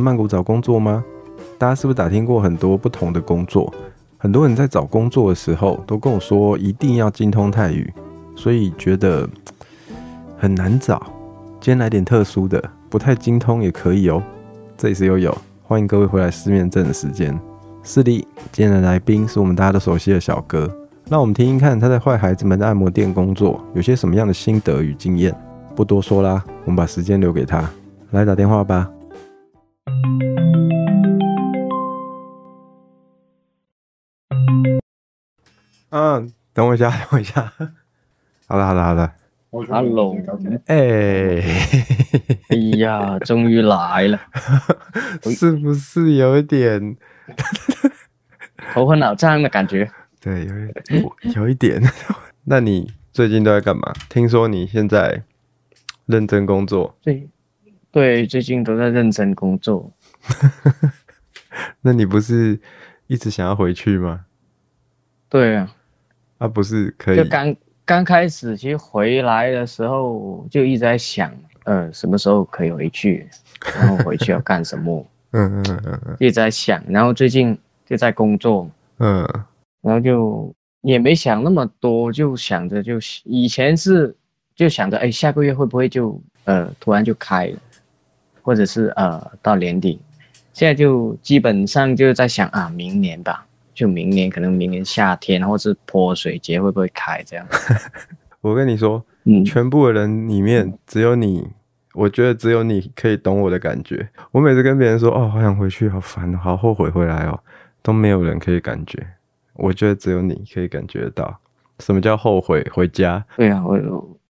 [0.00, 1.04] 曼谷找工作吗？
[1.58, 3.72] 大家是不是打听过很多不同的工作？
[4.18, 7.92] 很多人在找工作的时候都跟我说一定要精通泰语，
[8.36, 9.28] 所以觉得
[10.36, 11.00] 很难找。
[11.60, 14.22] 今天来点特殊的，不太精通也可以哦。
[14.76, 17.38] 这里是悠悠，欢迎各位回来失眠镇的时间。
[17.82, 20.70] 是的，今天的来宾是我们大家都熟悉的小哥。
[21.08, 25.34] 让我们听听看他在坏孩子们的按摩店工作有些什么样的心得与经验。
[25.74, 27.68] 不多说啦，我们把时间留给他，
[28.10, 28.88] 来打电话吧。
[35.90, 37.52] 嗯，等我一下， 等我一下。
[38.46, 39.12] 好了，好了，好了。
[39.50, 40.16] Hello，
[40.66, 41.42] 哎，
[42.50, 44.20] 哎呀，终于来了，
[45.36, 46.96] 是不是有一点
[48.72, 49.90] 头昏脑胀的感觉？
[50.20, 50.46] 对，
[50.90, 51.82] 有有一点。
[52.44, 53.92] 那你最近都在干嘛？
[54.08, 55.24] 听说你现在
[56.06, 56.96] 认真工作。
[57.02, 57.28] 对，
[57.92, 59.90] 对，最近都在认真工作。
[61.82, 62.58] 那你不是
[63.06, 64.26] 一直想要回去吗？
[65.28, 65.74] 对啊。
[66.38, 67.16] 啊，不是可以。
[67.16, 73.28] 就刚刚开始，其实回来的时候就一直在想，呃，什么时候可以回去，
[73.74, 75.04] 然后回去要干什么？
[75.32, 76.82] 嗯嗯嗯嗯，一直在想。
[76.88, 79.28] 然后最近就在工作，嗯，
[79.82, 82.94] 然后就也没想那么多，就想着就
[83.24, 84.16] 以前是
[84.54, 87.58] 就想着，哎，下个月会不会就呃突然就开了，
[88.42, 90.00] 或者是呃到年底，
[90.52, 93.46] 现在就基本上就在想啊，明年吧。
[93.72, 97.46] 就明年可能明年夏天，或是泼水节会不会开这样？
[98.42, 101.48] 我跟你说，嗯，全部的人里面只有你，
[101.94, 104.06] 我觉得只有你可以懂我的感觉。
[104.32, 107.40] 我每次跟别人说，哦，好想回去，好烦，好后悔回来哦，
[107.80, 108.98] 都没有人可以感觉。
[109.54, 111.38] 我觉得只有你可以感觉得到，
[111.78, 113.24] 什么叫后悔回家？
[113.36, 113.78] 对啊，我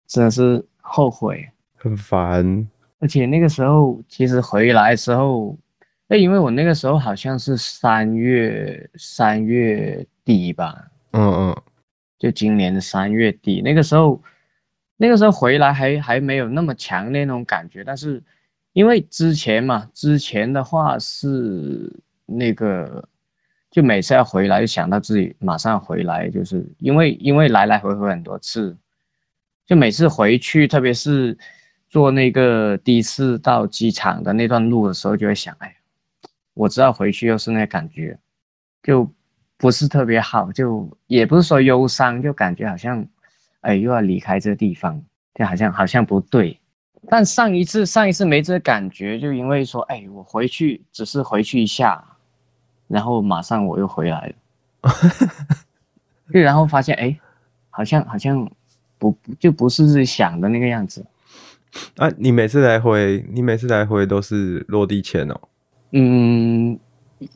[0.07, 2.65] 真的是后悔，很烦。
[3.01, 5.57] 而且那个时候，其实回来的时候。
[6.07, 11.61] 那因为我那个时候好像是三月三月底吧，嗯嗯，
[12.19, 14.21] 就今年的三月底，那个时候，
[14.97, 18.21] 那个时候回来还还没有那么强烈那种感觉，但是
[18.73, 21.89] 因为之前嘛，之前的话是
[22.25, 23.07] 那个，
[23.71, 28.75] 就每次要回来就想到自己马上回来，就是因为因为来来回回很多次，
[29.65, 31.37] 就每次回去，特别是
[31.91, 35.75] 坐那个第一次到机场的那段路的时候，就会想，哎。
[36.53, 38.19] 我知道回去又是那感觉，
[38.83, 39.09] 就
[39.57, 43.05] 不是特别好，就也不是说忧伤，就感觉好像，
[43.61, 45.01] 哎，又要离开这个地方，
[45.33, 46.59] 就好像好像不对。
[47.09, 52.03] 但上一次上一次没这个感觉，就因为说，哎，我回去只是回去一下，
[52.87, 54.27] 然后马上我又回来
[54.81, 54.91] 了，
[56.33, 57.17] 就然后发现，哎，
[57.69, 58.51] 好像好像
[58.97, 61.05] 不就不是自己想的那个样子。
[61.97, 65.39] 啊，你每次来回，你每次来回都是落地签哦。
[65.91, 66.79] 嗯，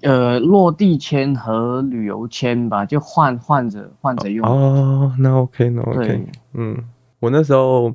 [0.01, 4.47] 呃，落地签和旅游签吧，就换换着换着用。
[4.47, 6.07] 哦，那 OK，那 OK。
[6.07, 6.77] 对嗯，
[7.19, 7.93] 我那时候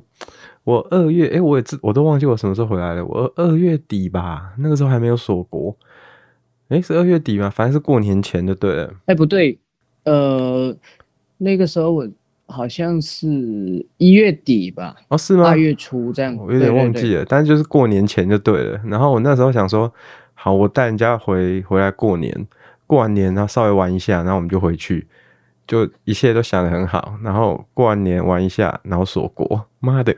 [0.63, 3.05] 我二月，哎、欸，我也知，我都忘记我什么时候回来了。
[3.05, 5.75] 我二月底吧，那个时候还没有锁国。
[6.69, 7.49] 哎、欸，是二月底吗？
[7.49, 8.87] 反正是过年前就对了。
[9.05, 9.59] 哎、欸，不对，
[10.05, 10.75] 呃，
[11.37, 12.07] 那个时候我
[12.51, 13.27] 好像是
[13.97, 14.95] 一月底吧？
[15.07, 15.47] 哦，是吗？
[15.47, 16.35] 二月初这样。
[16.35, 18.79] 我有点忘记了，但是就是过年前就对了。
[18.85, 19.91] 然后我那时候想说。
[20.43, 22.47] 好，我带人家回回来过年，
[22.87, 25.05] 过完年然后稍微玩一下，然后我们就回去，
[25.67, 27.13] 就一切都想得很好。
[27.23, 30.15] 然后过完年玩一下，然后锁国，妈的，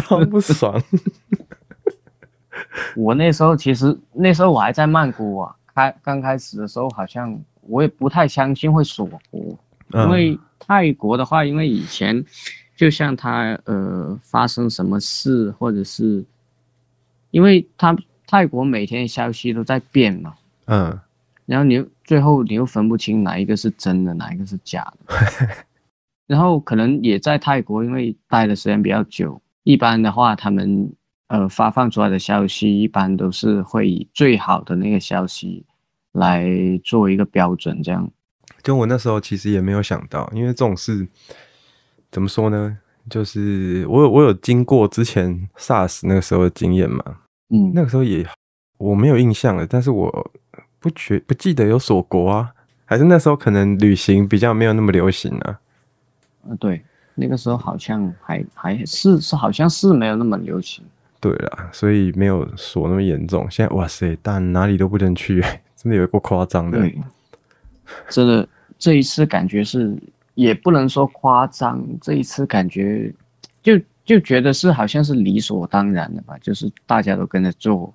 [0.00, 0.82] 超不爽。
[2.96, 9.58] 我那时候其实那时候我还在曼谷啊，开刚开始的时候好像我也不太相信会锁国，
[9.92, 12.24] 嗯、因为泰国的话，因为以前。
[12.76, 16.22] 就像他呃发生什么事，或者是，
[17.30, 17.96] 因为他
[18.26, 20.34] 泰国每天消息都在变嘛，
[20.66, 21.00] 嗯，
[21.46, 25.14] 然后你又最后你又分不清哪一个是真的，哪一个是假的，
[26.28, 30.92] 然后可能也在泰国，因为待的时间比较久，一般的话他们
[31.28, 35.64] 呃发放出来的消息一般都是会以最好的那个消息
[36.16, 36.46] 来
[36.82, 38.10] 做一个标准，这样。
[38.62, 41.06] 就我那时候其实也没有想到，因为这种事。
[42.08, 42.78] 怎么说呢？
[43.10, 47.04] 就是我有我有经过之前 SARS 那个时候的经验嘛，
[47.50, 48.26] 嗯，那个时候也
[48.78, 50.30] 我没有印象了，但是我
[50.78, 52.52] 不觉不记得有锁国啊，
[52.84, 55.60] 还是那时候可能旅行比较没有那么流行啊。
[56.48, 56.82] 呃，对，
[57.16, 60.82] 那个时候好像还还是是好像是没有那么流行。
[61.20, 63.46] 对啦，所以没有锁那么严重。
[63.50, 65.44] 现在哇塞，但哪里都不能去，
[65.86, 66.80] 真的有够夸张的。
[66.80, 66.98] 对，
[68.08, 69.96] 真的这一次感觉是。
[70.34, 73.10] 也不能说夸张，这一次感觉
[73.62, 77.90] 就就觉得是好像是理所当然的吧，就是大家都跟着做，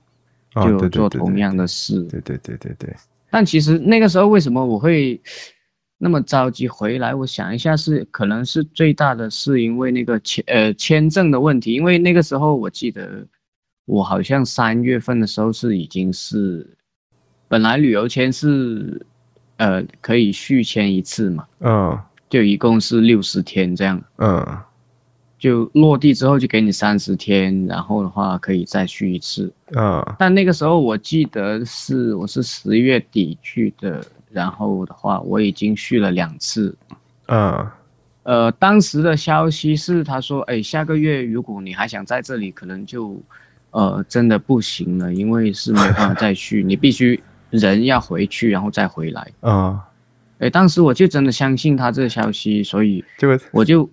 [0.55, 2.01] 就做同样的事。
[2.05, 2.95] 对对对对对。
[3.29, 5.21] 但其实那个时候为什么我会
[5.99, 7.13] 那么着急回来？
[7.13, 13.23] 我想一下是，是可能是最大的是因为那个签呃签证的问题，因为那个时候我记得
[13.85, 16.75] 我好像三月份的时候是已经是
[17.51, 19.05] 本来旅游签是
[19.57, 21.99] 呃可以续签一次嘛，嗯，
[22.29, 24.57] 就一共是六十天这样，嗯。
[25.37, 29.51] 就落地之后就给你三十天，然后的话可以再续一次。
[29.71, 36.77] 嗯、uh,，但那个时候我记得是我是十月底去的，然后的话我已经续了两次。
[37.25, 37.67] 嗯、uh,，
[38.21, 43.19] 呃，当时的消息是他说，哎，下个月如果你还想在这里，可能就，
[43.71, 47.19] 呃，真的不行了，因为是没办法再续，你必须
[47.51, 49.31] 人要回去，然后再回来。
[49.41, 49.79] 嗯、uh,，
[50.45, 53.89] 哎，当时我就真的相信他这个消息，所以就我就，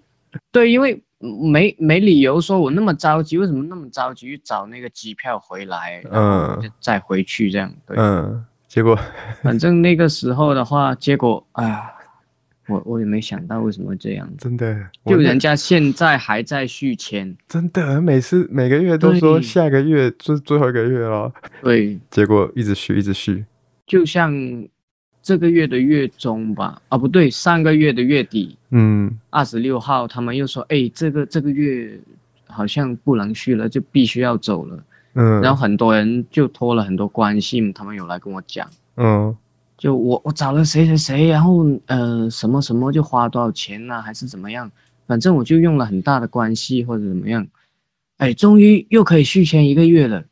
[0.50, 1.02] 对，因为。
[1.20, 8.96] 没没理由说我那么着急，为什么那么着急去找那个机票回来，嗯，再回去这样，对，嗯，结果，
[9.43, 11.90] 反正那个时候的话，结果，哎呀，
[12.69, 21.32] 我我也没想到为什么这样，真的，就人家现在还在续签， 真的，每次每个月都说下个月就是最后一个月了，
[21.62, 23.44] 对， 结果一直续一直续，
[23.87, 24.69] 就像。
[25.20, 32.00] 这个月的月中吧，啊不对，上个月的月底，嗯，二十六号他们又说，哎，这个这个月
[32.47, 34.82] 好像不能续了，就必须要走了，
[35.15, 39.37] 嗯，然后很多人就托了很多关系，他们有来跟我讲，嗯，
[39.78, 44.70] 就我我找了谁谁谁，然后呃什么什么就花多少钱呢、啊，还是怎么样，
[45.06, 47.46] 反正我就用了很大的关系或者怎么样，
[48.19, 50.25] 哎，终于又可以续签一个月了，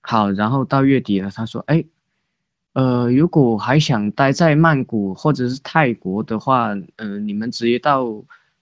[0.00, 1.84] 好，然后到月底了，他说，哎。
[2.72, 8.06] 呃，如果还想待在曼谷或者是泰国的话，呃，你们直接到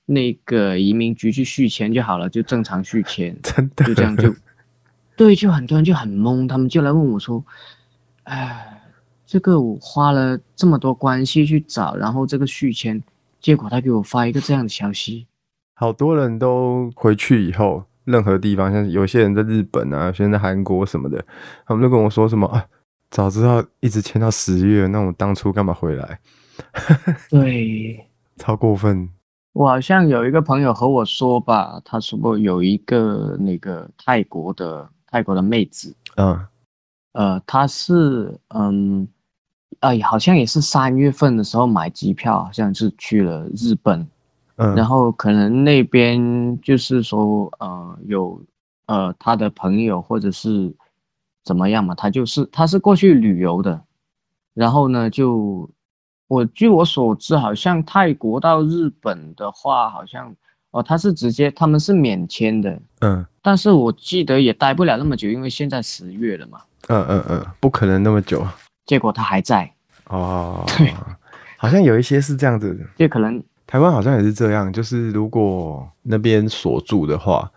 [0.07, 4.35] 那个移民局去续签就好了，就正常续签， 真的，就这样就，
[5.15, 7.45] 对，就很多人就很懵，他们就来问我说，
[8.23, 8.81] 哎，
[9.29, 13.03] 这个我花了这么多关系去找，然后这个续签，
[13.39, 15.27] 结果他给我发一个这样的消息，
[15.75, 21.23] 好多人都回去以后，任何地方，像有些人在日本啊，有些人在韩国什么的，
[21.67, 22.65] 他们都跟我说什么啊。
[23.11, 26.21] 早知道一直签到十月，那我当初干嘛回来？
[27.29, 28.09] 对，
[28.39, 29.11] 超过分。
[29.53, 36.47] 我好像有一个朋友和我说吧，他说有一个那个泰国的泰国的妹子，嗯，
[37.13, 39.07] 呃，她是嗯，
[39.81, 44.07] 哎，好像也是三月份的时候买机票，好像是去了日本，
[44.57, 48.43] 嗯，然后可能那边就是说，呃，有
[48.87, 50.75] 呃他的朋友或者是。
[51.45, 51.95] 怎么样嘛？
[51.95, 53.81] 他就是他是过去旅游的，
[54.53, 55.71] 然后呢，就
[56.27, 60.37] 我据我所知，好像泰国到日本的话，好像
[60.73, 68.47] 哦，他是直接他们是免签的，嗯，但是我记得也待不了那么久，因为现在十月了嘛，嗯嗯嗯，不可能那么久，
[68.89, 69.73] 结果他还在
[70.09, 70.93] 哦，对，
[71.57, 77.49] 好像有一些是这样子，就可能台湾好像也是这样，就是如果那边锁住的话，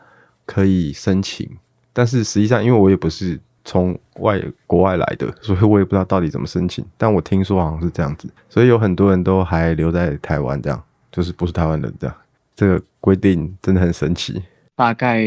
[0.45, 1.49] 可以申请，
[1.91, 3.39] 但是实际上因为我也不是。
[3.63, 6.83] 从外国外来的， 所以我也不知道到底怎么申请。
[6.97, 12.15] 但我听说好像是这样子，所以有很多人都还留在台湾，这样就是不是台湾人这样。
[12.55, 14.41] 这个规定真的很神奇。
[14.75, 15.21] 大概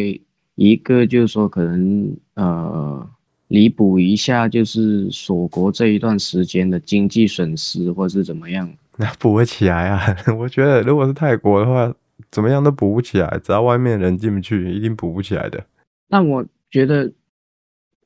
[0.57, 3.09] 一个就是说，可能呃
[3.55, 8.69] 弥补一下，就是锁国这一段时间的经济损失，或是怎么样？
[8.97, 10.17] 那补不起来啊！
[10.37, 11.95] 我觉得如果是泰国的话，
[12.33, 15.65] 怎么样都补不起来，只要外面人进不去，一定补不起来的。
[16.09, 17.13] 但我觉得。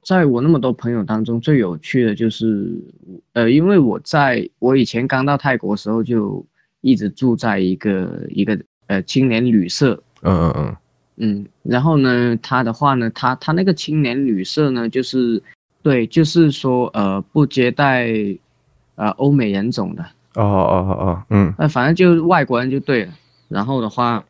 [0.05, 2.81] 在我那么多朋友当中，最有趣的就是，
[3.35, 6.43] 呃，因为我在我以前刚到泰国的时候，就
[6.81, 10.76] 一直住在一个一个呃青年旅社，嗯嗯嗯，
[11.19, 15.43] 嗯，然后呢，他的话呢，他他那个青年旅社呢，就是
[15.83, 18.09] 对，就是说呃不接待
[18.97, 20.03] 呃欧美人种的，
[20.35, 23.13] 哦哦哦哦，嗯，那反正就是外国人就对了，
[23.49, 24.25] 然后的话。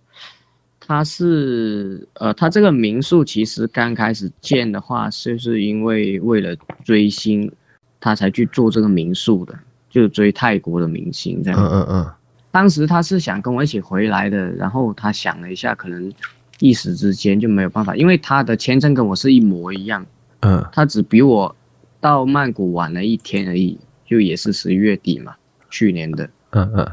[0.90, 7.52] 他是呃，他这个民宿其实刚开始建的话，就是因为为了追星，
[8.00, 9.54] 他才去做这个民宿的，
[9.90, 11.61] 就追泰国的明星这样。
[11.61, 12.11] 嗯嗯嗯。
[12.50, 16.11] 当时他是想跟我一起回来的，然后他想了一下，可能
[16.60, 20.04] 一时之间就没有办法，因为他的签证跟我是一模一样。
[20.40, 20.64] 嗯。
[20.72, 21.54] 他只比我
[22.00, 25.34] 到曼谷晚了一天而已，就也是十一月底嘛，
[25.70, 26.28] 去年的。
[26.50, 26.86] 嗯嗯。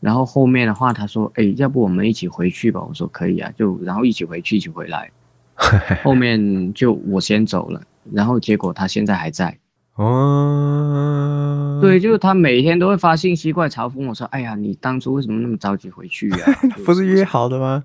[0.00, 5.10] 然后后面的话，他说：“哎，要不我们一起回去吧？”我说：“可以啊。”就然后一起回去，一起回来。
[6.04, 9.58] 后面就我先走了，然后结果他现在还在。
[9.94, 16.36] 哦，对，就是他每天都会发信息过来嘲讽我说：“哎呀，你当初为什么那么着急回去呀？”
[16.84, 17.82] 不是约好的吗？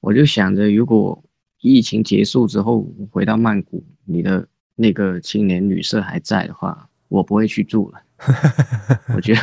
[0.00, 1.22] 我就想着，如果
[1.60, 8.00] 疫情结束之后回到曼谷，你的那个青年旅社还在的话，我不会去住了。
[9.14, 9.40] 我觉得，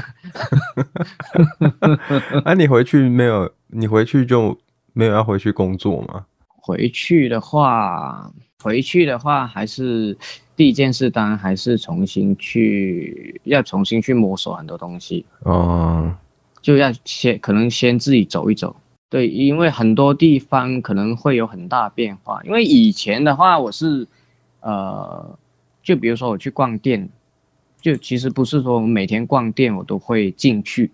[2.43, 3.51] 那、啊、你回去没有？
[3.67, 4.57] 你回去就
[4.93, 6.25] 没有要回去工作吗？
[6.47, 8.31] 回去的话，
[8.63, 10.17] 回去的话，还是
[10.55, 15.25] 第一件事，当然还是重新去，要重新去摸索很多东西。
[15.41, 16.15] 哦，
[16.61, 18.75] 就要先可能先自己走一走。
[19.07, 22.41] 对，因为很多地方可能会有很大变化。
[22.43, 24.07] 因为以前的话，我是，
[24.61, 25.37] 呃，
[25.83, 27.07] 就比如说我去逛店，
[27.79, 30.91] 就其实不是说我每天逛店我都会进去，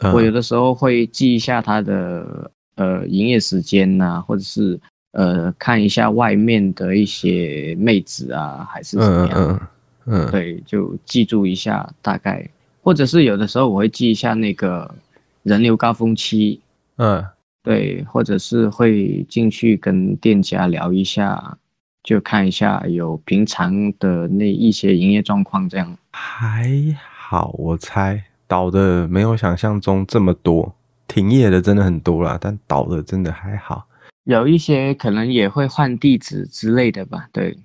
[0.00, 4.78] 嗯、我有的时候会记一下它的呃营业时间呐、啊，或者是
[5.12, 9.70] 呃看一下外面的一些妹子啊，还是怎么样，
[10.06, 12.46] 嗯，嗯，对，就记住一下大概，
[12.82, 14.94] 或者是有的时候我会记一下那个
[15.42, 16.60] 人流高峰期。
[16.96, 17.24] 嗯，
[17.62, 21.56] 对，或者是会进去跟店家聊一下，
[22.02, 26.70] 就看一下有平常的那一些营业状况，这样还
[27.02, 27.54] 好。
[27.58, 30.74] 我猜倒的没有想象中这么多，
[31.08, 33.86] 停业的真的很多啦，但倒的真的还好。
[34.24, 37.26] 有一些可能也会换地址之类的吧。
[37.32, 37.56] 对，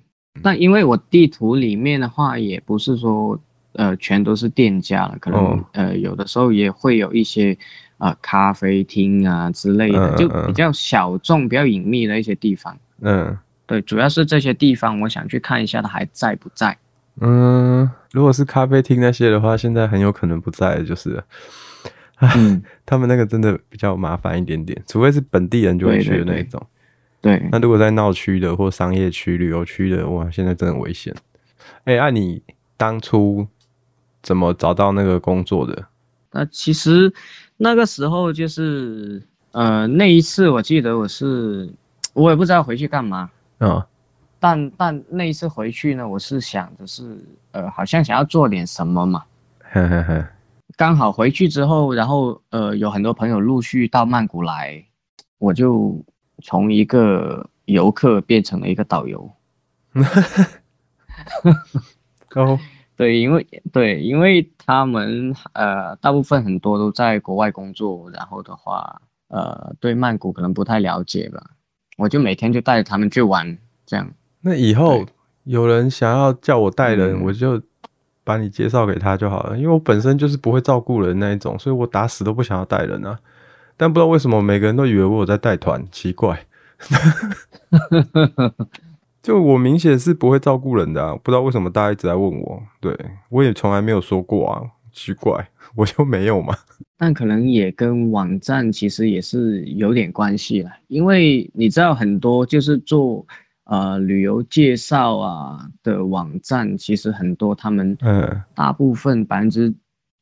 [0.42, 3.38] 那因为我地图里面的话，也不是说
[3.74, 7.56] 呃全都是店家了，可能、哦、呃有的时候也会有一些。
[7.98, 12.76] 啊、呃，咖啡厅啊之类的，就比较小众、嗯、比较隐秘的一些地方。
[13.00, 13.36] 嗯，
[13.66, 16.76] 对，主要是这些地方，我想去看一下，它还在不在？
[17.20, 21.22] 嗯，如果是咖啡厅那些的话，现在很有可能不在，就是，
[22.20, 26.64] 嗯， 他们那个真的比较麻烦一点点，除非是本地人就会去的那种。
[27.20, 31.12] 对，那如果在闹区的或商业区、旅游区的，哇，现在真的很危险。
[31.82, 32.40] 哎、欸，按、啊、你
[32.76, 33.48] 当初
[34.22, 35.86] 怎么找到那个工作的？
[36.30, 37.12] 那其实。
[37.60, 41.68] 那个时候就是，呃，那一次我记得我是，
[42.14, 43.86] 我也不知道回去干嘛，嗯、哦，
[44.38, 47.18] 但但那一次回去呢，我是想着是，
[47.50, 49.24] 呃，好像想要做点什么嘛，
[49.72, 50.24] 呵呵呵，
[50.76, 54.84] 刚好回去之后，然后呃，有很多朋友陆续到曼谷来，
[55.38, 56.00] 我就
[56.44, 59.28] 从一个游客变成了一个导游，
[62.36, 62.56] 哦。
[62.98, 71.50] 对，因为对，因为他们呃，大部分很多都在国外工作，然后的话，呃，对曼谷可能不太了解吧。
[71.96, 74.10] 我就每天就带着他们去玩，这样。
[74.40, 75.06] 那以后
[75.44, 77.62] 有人想要叫我带人，我就
[78.24, 79.56] 把你介绍给他就好了。
[79.56, 83.16] 因为我本身就是不会照顾人那一种，所以我打死都不想要带人啊。
[83.76, 86.44] 但不知道为什么每个人都以为我有在带团，奇怪。
[89.28, 96.56] 就我明显是不会照顾人的啊，不知道为什么大家一直在问我，对我也从来没有说过啊，奇怪， 我就没有嘛。
[96.96, 103.26] 但可能也跟网站其实也是有点关系啦，因为你知道很多就是做
[103.64, 109.70] 呃旅游介绍啊的网站，其实很多他们嗯，大部分百分之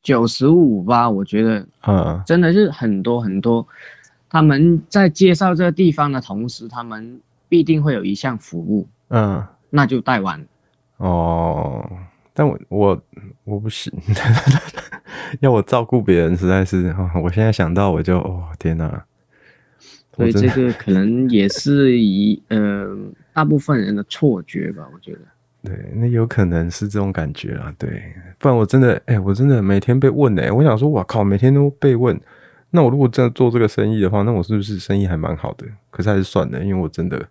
[0.03, 3.65] 九十五吧，我觉得嗯，真的是很多很多，
[4.27, 8.85] 他们在介绍这个地方的同时，他们必定会有一项服务。
[9.09, 10.45] 嗯，那就带完
[10.97, 11.89] 哦。
[12.33, 13.01] 但我我
[13.43, 13.91] 我不行，
[15.41, 19.03] 要我照顾别人实在是，我现在想到我就哦天哪。
[20.13, 22.87] 所以这个可能也是一 呃
[23.33, 25.19] 大部分人的错觉吧，我觉得。
[25.63, 27.73] 对，那有可能是这种感觉啊。
[27.77, 32.19] 对，不然我真的哎、欸，我真的每天被问哎、欸，我想说，哇靠，每天都被问。
[32.69, 35.65] 那我如果真的做这个生意的话，那我是不是生意还蛮好的？
[35.89, 37.27] 可是还是算了，因为我真的。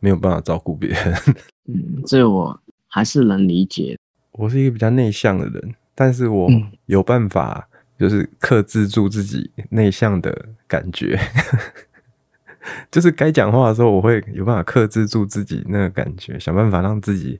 [0.00, 1.14] 没有办法照顾别人，
[1.68, 3.96] 嗯，这我还是能理解。
[4.32, 6.50] 我是一个比较内向的人，但是我
[6.86, 11.18] 有办法，就是克制住自己内向的感觉，
[12.90, 17.38] 就是该讲话的时候，我会有办法克制住自己那个感觉，想办法让自己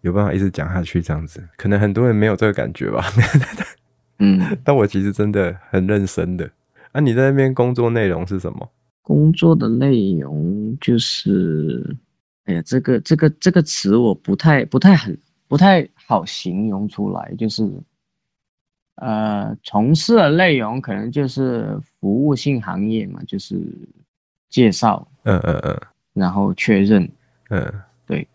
[0.00, 1.46] 有办法一直讲下去，这样子。
[1.56, 3.04] 可能很多人没有这个感觉吧，
[4.18, 6.50] 嗯， 但我其实真的很认真的。
[6.92, 8.68] 啊，你在那边工作内容是什么？
[9.02, 11.96] 工作的内容就是，
[12.44, 17.68] 哎呀，这个这个这个词我不太不太很不太好形容出来，就是，
[18.96, 23.58] 呃，从事的内容可能就是服务性行业嘛，就是
[24.48, 25.80] 介绍，嗯嗯嗯，
[26.12, 27.10] 然后确认，
[27.48, 27.72] 嗯，
[28.06, 28.28] 对，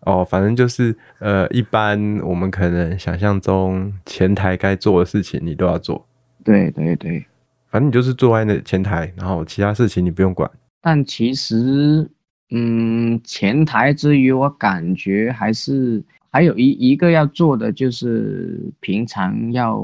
[0.00, 6.06] 哦，反正就是，呃，一般我们可能想象中前台该做的事情，你都要做，
[6.44, 7.26] 对对对。
[7.76, 10.50] 反正你就是坐在那前台，然后其他事情你不用管。
[10.80, 12.10] 但其实，
[12.48, 19.76] 嗯，前台之余，我感觉还是还有一一个要做的，就是平常要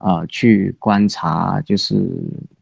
[0.00, 2.12] 呃去观察，就是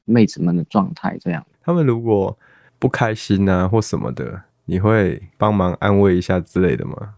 [0.05, 1.45] 妹子们的状态这样。
[1.61, 2.39] 他们如果
[2.79, 7.15] 不开心啊或什么的，你会帮忙安慰一下之类的吗？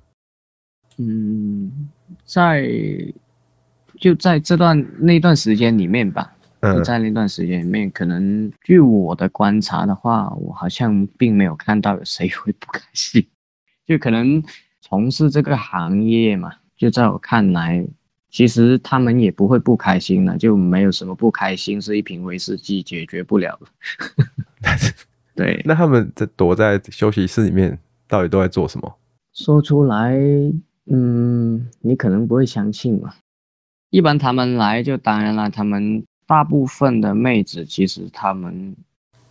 [0.97, 1.71] 嗯，
[2.25, 2.67] 在
[3.99, 13.27] 就在这段那段时间里面吧，嗯，就在那段时间里面，可能据我的观察的话，我好像并没有看到有谁会不开心，
[13.87, 14.43] 就可能
[14.81, 17.87] 从事这个行业嘛，就在我看来，
[18.29, 24.25] 其实他们也不会不开心的，就没有什么不开心，是一瓶威士忌解决不了的。
[25.35, 28.99] 对，那他们在躲在休息室里面，到底都在做什么？
[29.33, 30.19] 说出来。
[30.93, 33.15] 嗯，你可能不会相信嘛。
[33.91, 38.77] 一般他们来就当然了，他们大部分的妹子其实她们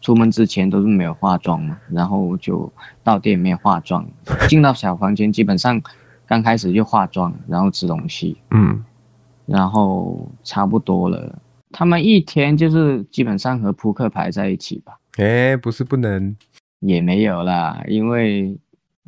[0.01, 2.69] 出门之前都是没有化妆嘛，然后就
[3.05, 4.05] 到店里面化妆，
[4.49, 5.81] 进到小房间基本上
[6.27, 8.83] 刚开始就化妆，然后吃东西，嗯，
[9.45, 11.41] 然后差不多了。
[11.71, 14.99] 他们一天就是基本上和扑克牌在一起吧？
[15.17, 16.35] 哎，不是不能，
[16.81, 18.59] 也没有啦，因为。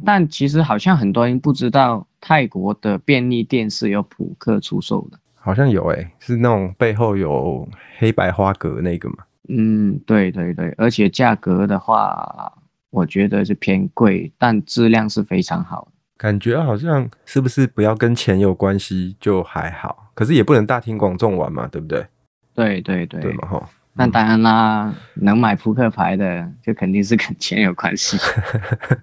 [0.03, 5.19] 但其实好像很多人不知道，泰国的便利店是有扑克出售的。
[5.43, 7.67] 好像有诶、欸，是那种背后有
[7.97, 9.15] 黑白花格那个吗？
[9.49, 12.53] 嗯，对对对，而且价格的话，
[12.91, 15.87] 我觉得是偏贵，但质量是非常好。
[16.17, 22.05] 感觉好像是不是不要跟钱有关系就还好，可是也不能大庭广众玩嘛，对不对？
[22.53, 23.69] 对对对，对嘛哈。
[23.93, 28.17] 那当然啦，嗯、能买扑克牌的，就肯定是跟钱有关系。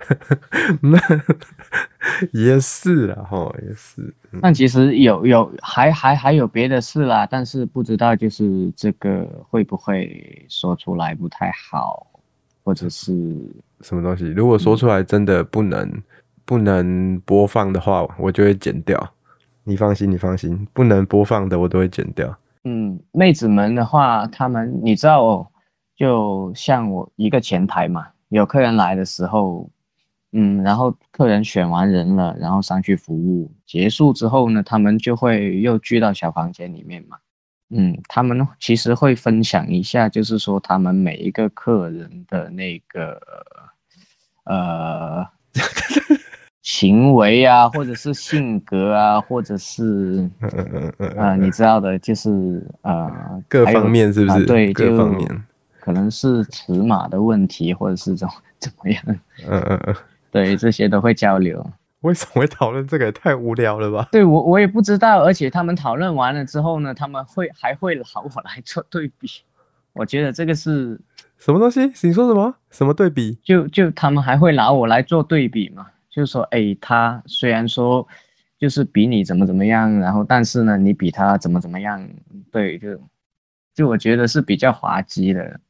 [0.80, 0.98] 那
[2.32, 4.14] 也是啦，哈，也是。
[4.40, 12.06] 但其实有有还还还有别的事啦，但是不知道就是这个会不会说出来不太好，
[12.64, 13.12] 或者是
[13.82, 14.24] 什么东西？
[14.28, 16.02] 如果说出来真的不能、嗯、
[16.46, 19.12] 不能播放的话，我就会剪掉。
[19.64, 22.38] 你放心，你放心，不能播放的我都会剪掉。
[22.64, 25.46] 嗯，妹子们的话，他们你知道哦，
[25.96, 29.70] 就像我一个前台嘛，有客人来的时候，
[30.32, 37.18] 嗯，然后客人选完人了，然后上去服务结束之后呢，他们就会又聚到小房间里面嘛，
[37.70, 43.20] 嗯，他们其实会分享一下，就是说他们每一个客人的那个，
[44.44, 45.26] 呃。
[46.68, 49.82] 行为啊，或者是性格啊，或者是
[50.40, 53.10] 嗯嗯嗯啊，你知道的，就是呃，
[53.48, 54.42] 各方面是不是？
[54.42, 55.44] 啊、对，各方面，
[55.80, 58.28] 可能是尺码的问题，或者是怎
[58.58, 59.02] 怎么样？
[59.48, 59.94] 嗯嗯嗯，
[60.30, 61.66] 对，这些都会交流。
[62.02, 63.06] 为什么会讨论这个？
[63.06, 64.06] 也太无聊了吧？
[64.12, 65.24] 对我，我也不知道。
[65.24, 69.26] 而且他们讨论完了之后呢，他们会还会拿我来做对比。
[69.94, 71.00] 我觉得这个是
[71.38, 71.90] 什么东西？
[72.06, 72.54] 你说什么？
[72.70, 73.38] 什么对比？
[73.42, 75.86] 就就他们还会拿我来做对比嘛？
[76.10, 78.06] 就是说，哎，他虽然说
[78.58, 82.08] 就是比你怎么怎么样，然后但是呢，你比他怎么怎么样，
[82.50, 83.00] 对，就
[83.74, 85.60] 就我觉得是比较滑稽的，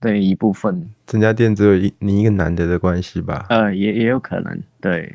[0.00, 0.88] 对一部分。
[1.06, 3.46] 这家店只有一你一个男的的关系吧？
[3.48, 5.14] 呃，也也有可能，对。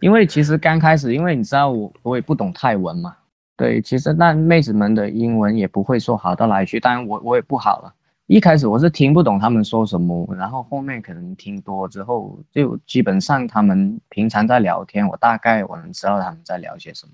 [0.00, 3.14] 因为其实刚开始，因为你知道我我也不懂泰文嘛，
[3.56, 7.94] 对，其实那妹子们的英文也不会说好到哪里去，当然我我也不好了。
[8.32, 17.12] 一开始我是听不懂他们说什么，然后后面可能听多之后，就基本上他们平常在聊天，我大概我能知道他们在聊些什么。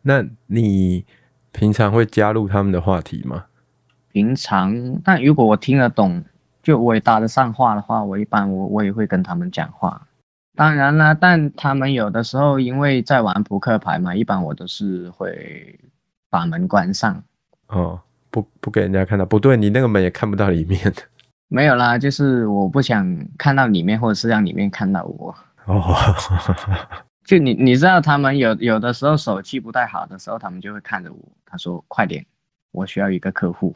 [0.00, 1.04] 那你
[1.50, 3.46] 平常会加入他们的话题吗？
[4.12, 6.22] 平常，但如果我听得懂，
[6.62, 10.06] 就我也搭得上话的话，我一般我我也会跟他们讲话。
[10.54, 15.80] 当然啦，但他们有的时候因为在玩扑克牌嘛，一般我都是会
[16.30, 17.24] 把门关上。
[17.66, 18.02] 哦。
[18.30, 20.80] 不不给人家看到，不对，你那个门也看不到里面。
[21.48, 23.06] 没有啦，就是我不想
[23.38, 25.34] 看到里面，或者是让里面看到我。
[25.64, 25.96] 哦，
[27.24, 32.26] 就你你知道，他们有有的时候手气不太好的时候，他们就会看着我，他说：“快点，
[32.70, 33.74] 我需要一个客户。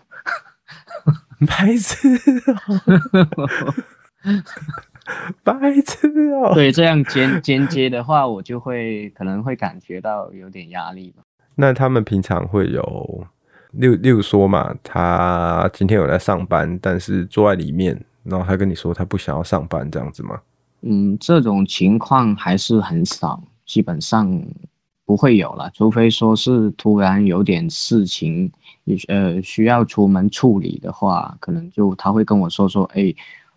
[1.49, 2.09] ”白痴
[2.53, 3.75] 哦，
[5.43, 6.55] 白痴哦。
[6.55, 11.23] 对，这样间间接的话，我就会可能会感觉到有点压力吧。
[11.55, 13.27] 那他们平常会有？
[13.73, 20.41] 例例如说嘛，他今天有在上班，但是坐在里面，然后他跟你说他不想要上班，这样子吗？
[20.83, 24.43] 嗯，这种情况还是很少，基本上
[25.07, 28.51] 不会有了，除非说是突然有点事情，
[29.09, 33.15] 呃，需要出门处理的话，可能就他会跟我说说，哎，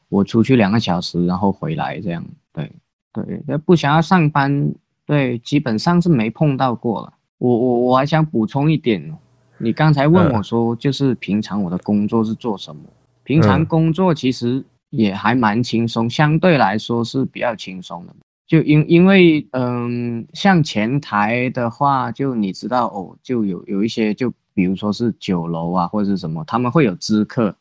[0.08, 2.24] 我出去两个小时，然后回来这样。
[2.54, 2.72] 对
[3.12, 4.74] 对，那不想要上班，
[5.06, 7.14] 对，基本上是没碰到过了。
[7.38, 9.14] 我我我还想补充一点。
[9.58, 12.82] 你刚才问我说，就是平常我的工作是做什么？
[13.24, 18.16] 平常工作其实也还蛮轻松，相对来说是比较轻松的。
[18.48, 27.56] 就因因为嗯，像前台的话，就你知道哦，就有有一些，就比如说是酒楼啊或者是什么，他们会有知客。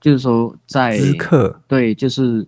[0.00, 2.46] 就是说在知客，对，就是。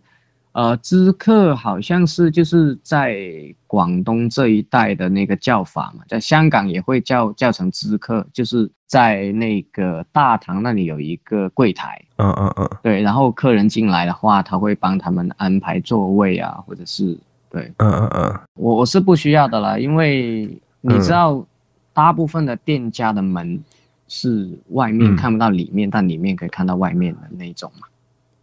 [0.52, 3.16] 呃，知客好像是就是在
[3.66, 21.46] 广东这一带的那个叫法嘛，在香港也会叫叫成知客，就是在那个大堂那里有一个柜台，嗯嗯嗯，对，然后客人进来的话，他会帮他们安排座位啊，或者是对，嗯嗯嗯，我我是不需要的啦，因为你知道，
[21.94, 23.58] 大部分的店家的门
[24.06, 27.86] 是外面看不到里面，嗯、但里面可以看到外面的那种嘛。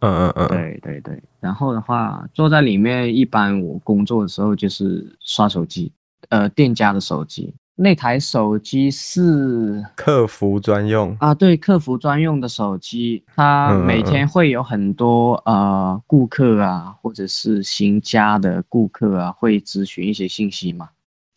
[0.00, 5.92] 嗯嗯嗯，对对对，然后的话，坐在里面，一般我工作的时候就是刷手机，
[6.30, 11.16] 呃，店家的手机，那台手机是客服专用。
[11.20, 20.88] 啊，对，客服专用的手机，它每天会有很多呃顾客啊，或者是新加的顾客啊，会咨询一些信息嘛。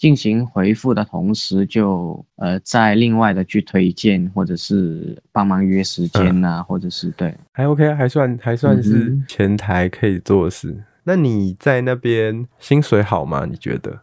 [0.04, 10.84] 进行回复的同时就，就呃再另外的去推荐，或者是帮忙约时间呐、啊嗯，或者是对，还 OK，还算还算是前台可以做的事、嗯。
[11.06, 13.48] 那你在那边薪水好吗？
[13.50, 13.98] 你觉得？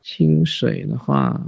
[0.00, 1.38] 薪水的话，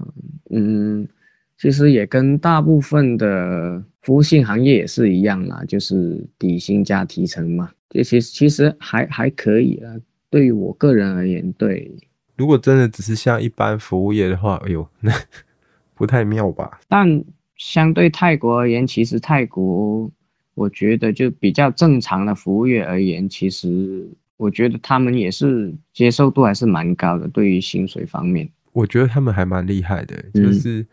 [0.50, 1.08] 嗯，
[1.56, 7.70] 其实也跟大部分的服务性行业也是一样啦，就是底薪加提成嘛。
[7.88, 9.96] 这其实其实还还可以啦，
[10.28, 11.90] 对于我个人而言，对。
[12.36, 15.12] 如果真的只是像一般服务业的话，哎呦， 那
[15.94, 16.80] 不太妙吧？
[16.88, 17.24] 但
[17.56, 20.10] 相对泰国而言，其实泰国
[20.54, 30.84] 我觉得就比较正常的服务业而言，其实我觉得他们也是接受度还是蛮高的，对于薪水方面，我觉得他们还蛮厉害的，就是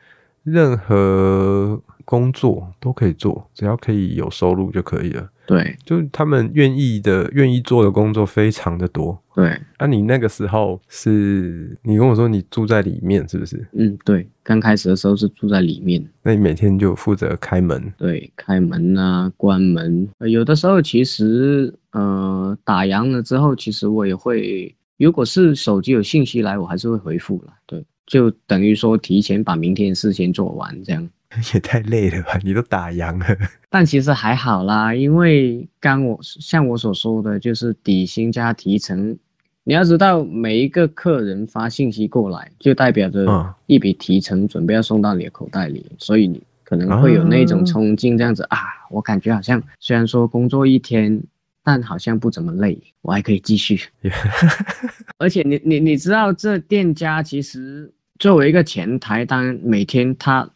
[0.44, 5.30] 任何工作都可以做，只要可以有收入就可以了。
[5.48, 9.22] 对，就他们愿意的、愿意做的工作非常的多。
[9.36, 13.68] 对，那、啊、你那个时候是，你跟我说你住在里面是不是？
[13.74, 16.08] 嗯，对，刚开始的时候是住在里面。
[16.24, 17.92] 那你每天就负责开门？
[17.98, 20.08] 对，开门啊，关门。
[20.20, 27.54] 有的时候其实，呃，打烊了之后，其实我也会，如果是手机有信息来，我还是会回复了。
[27.66, 31.10] 对，就等于说提前把明天的事先做完这样。
[31.54, 32.38] 也太累了吧！
[32.44, 33.26] 你都打烊了，
[33.70, 39.18] 但其实还好啦，因为刚我像我所说的，就是底薪加提成。
[39.64, 51.24] 你要知道，每一个客人发信息过来，就代表着一笔提成准备要送到你的口袋里，嗯、所以你可能会有那种冲劲，这样子啊，啊，我感觉好像虽然说工作一天，
[51.64, 53.80] 但好像不怎么累，我还可以继续。
[55.20, 60.50] 而且你你你知道，这店家其实作为一个前台，当然每天他。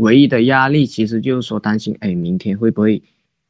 [0.00, 3.02] 唯一的压力其实就是说担心，哎，明天会不会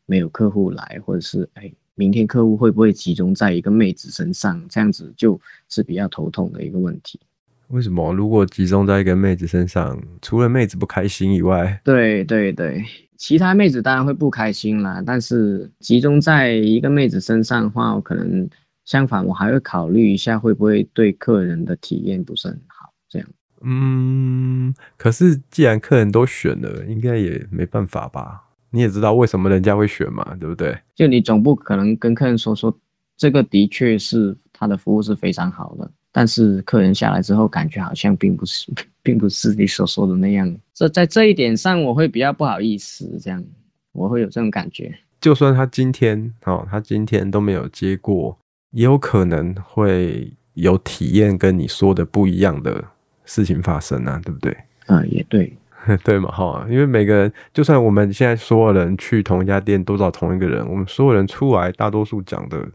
[0.07, 7.21] 没有客户来，或者是哎，明天客户会不会集中在一个妹子身上，这样子就是比较头痛的一个问题。
[7.69, 8.13] 为什么？
[8.13, 12.85] 如果集中在一个妹子身上，除了妹子不开心以外，对对对，
[13.17, 15.01] 其他妹子当然会不开心啦。
[15.07, 18.51] 但是集中在一个妹子身上的话，我可能
[18.85, 23.29] 相反，我还会考虑一下会不会对客人的体验不是很好，这样。
[23.63, 28.45] 嗯，可是既然客人都选了，应该也没办法吧？
[28.71, 30.79] 你也知道为什么人家会选嘛，对不对？
[30.95, 32.75] 就你总不可能跟客人说说，
[33.17, 40.57] 这个的确是他的服务是非常好的，但是客人下来之后感觉好像并不是，并不是你所说的那样。
[40.73, 43.45] 这在这一点上我会比较不好意思，这样
[43.93, 44.97] 我会有这种感觉。
[45.21, 48.39] 就算他今天哦，他今天都没有接过，
[48.71, 52.85] 也有可能会有体验跟你说的不一样的。
[53.31, 54.57] 事情发生啊，对不对？
[54.87, 55.57] 啊，也对，
[56.03, 62.67] 对嘛，哈，因为每个人，就算我们现在所有人去同一家店都找同一个人，我们所有人出来，大多数讲的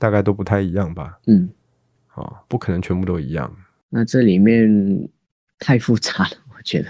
[0.00, 1.16] 大概都不太一样吧？
[1.28, 1.48] 嗯，
[2.08, 3.48] 好，不可能全部都一样。
[3.88, 5.08] 那这里面
[5.60, 6.88] 太复杂了，我觉得。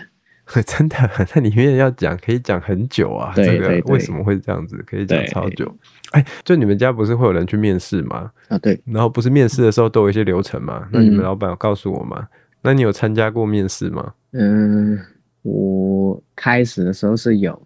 [0.67, 0.97] 真的，
[1.33, 3.33] 那里面要讲，可以讲很久啊。
[3.37, 4.83] 对对对，这个为什么会这样子？
[4.85, 5.73] 可以讲超久。
[6.11, 8.33] 哎，就你们家不是会有人去面试吗？
[8.49, 8.81] 啊，对。
[8.87, 10.89] 然后不是面试的时候都有一些流程吗？
[10.91, 12.17] 那你们老板有告诉我吗？
[12.21, 12.29] 嗯
[12.63, 14.15] 那你有参加过面试吗？
[14.33, 14.99] 嗯，
[15.43, 17.61] 我开始的时候是有，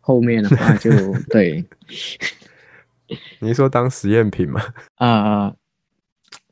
[0.00, 0.90] 后面的话就
[1.30, 1.64] 对。
[3.40, 4.60] 你说当实验品吗？
[4.98, 5.56] 呃，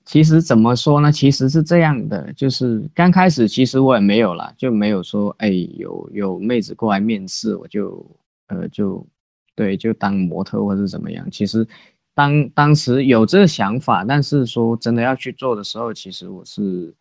[0.05, 1.13] 其实怎么说呢？
[1.13, 8.11] 其实是这样的，就是刚开始其实我也没有啦，就没有说哎有有妹子过来面试，我就
[8.47, 9.07] 呃就
[9.55, 11.31] 对就当模特或是怎么样。
[11.31, 11.67] 其实
[12.15, 16.95] 当当时有这个想法，但是说真的要去做的时候，其实我是。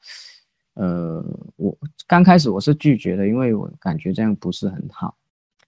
[0.76, 1.24] 呃，
[1.56, 5.16] 我刚开始我是拒绝的，因为我感觉这样不是很好。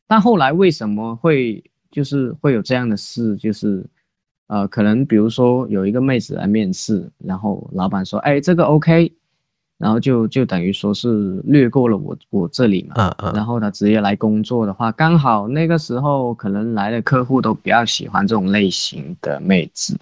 [0.07, 3.35] 但后来为什么会就是会有这样的事？
[3.37, 3.85] 就是
[4.47, 9.11] 呃，可能比如说有一个妹子来面试，然后老板说，哎，这个 OK，
[9.77, 19.97] 然后就就等于说是略过了我我这里嘛，嗯嗯，然后他直接来工作的话，刚好那个时候可能来的客户都比较喜欢这种类型的妹子，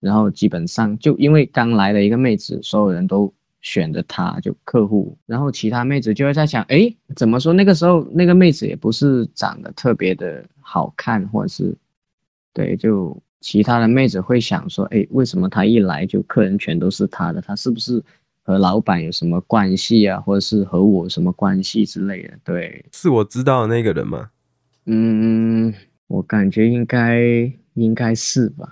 [0.00, 11.74] 然后基本上就因为刚来的一个妹子，所有人都选的她就客户，然后其他妹子就会在想，哎，怎么说那个时候那个妹子也不是长得特别的好看，或者是
[12.52, 18.02] 对，就其他的妹子会想说，哎，为什么她一来就客人全都是她的，她是不是？
[18.44, 22.34] 和老板有什么关系啊，或者是和我什么关系之类的？
[22.42, 24.30] 对，是我知道的那个人吗？
[24.86, 25.72] 嗯，
[26.08, 27.20] 我感觉应该
[27.74, 28.68] 应该是吧。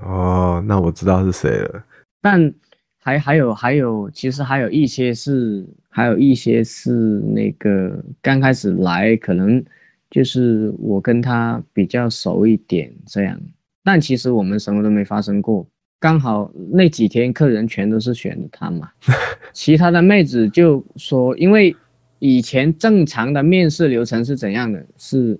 [0.00, 1.84] 哦，那我知道是谁了。
[2.20, 2.54] 但
[3.02, 9.64] 还还有还有，其实还有一些是，还有一些是那个刚开始来，可能
[10.10, 13.40] 就是我跟他比较熟一点这样，
[13.82, 15.66] 但其实我们什么都没发生过。
[15.98, 18.90] 刚好那几天客人全都是选的他嘛，
[19.52, 21.76] 其他的妹子就说，因为
[22.18, 24.84] 以前正常的面试流程是怎样的？
[24.96, 25.38] 是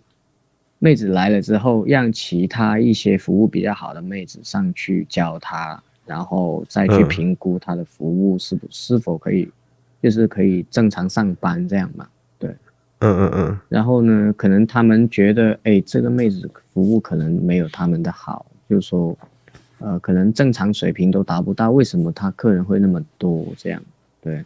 [0.79, 9.49] 妹子来了之后，让其他一些服务比较好的妹子上去教她，然后再去评估她的服务是不是否可以，
[10.03, 12.09] 就是可以正常上班这样嘛？
[12.37, 12.51] 对，
[12.99, 13.59] 嗯嗯嗯。
[13.68, 19.16] 然后呢，可能他们觉得，哎，这个妹子服务可能没有他们的好，就是说。
[19.83, 23.46] 呃，可能正常水平都达不到，为什么他客人会那么多？
[23.57, 23.83] 这样，
[24.20, 24.44] 对，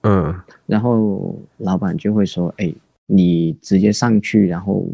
[0.00, 0.34] 嗯，
[0.66, 2.74] 然后老板就会说，哎，
[3.06, 4.84] 你直接上去，然后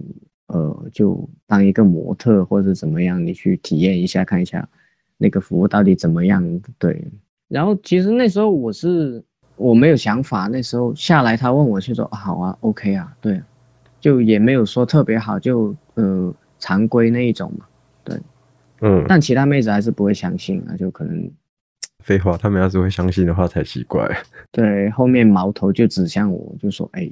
[0.48, 4.68] 呃，就当一个模特或者怎么样，你去体验一下，看一下
[5.18, 6.61] 那个服务到底怎么样？
[6.78, 7.07] 对，
[7.48, 9.22] 然后其实那时候我是
[9.57, 13.42] 我没有想法，那时候下来他问我就说，啊好啊，OK 啊，对，
[14.00, 17.66] 就也没有说特别好，就呃常规那一种嘛，
[18.04, 18.18] 对。
[18.81, 21.28] 嗯，但其他妹子还是不会相信啊，就可能
[22.04, 24.09] 废话，他们要是会相信的话才奇怪。
[24.52, 27.11] 对，后面矛头就指向我，就说：“哎，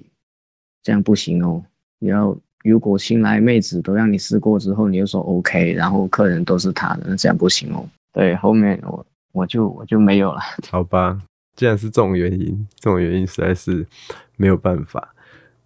[0.84, 1.64] 这样不行哦，
[1.98, 10.40] 你要如果新来妹子都让你试过之后，你又说 OK，然后客人都是他的，那这样不行哦。”对，后面我我就我就没有了。
[10.70, 11.20] 好吧，
[11.54, 13.86] 既然是这种原因，这种原因实在是
[14.36, 15.14] 没有办法。